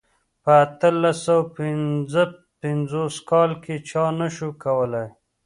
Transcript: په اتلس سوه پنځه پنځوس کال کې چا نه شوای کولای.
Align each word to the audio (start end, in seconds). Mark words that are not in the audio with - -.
په 0.43 0.51
اتلس 0.63 1.17
سوه 1.25 1.43
پنځه 1.57 2.23
پنځوس 2.61 3.15
کال 3.29 3.51
کې 3.63 3.75
چا 3.89 4.05
نه 4.19 4.27
شوای 4.35 4.55
کولای. 4.63 5.07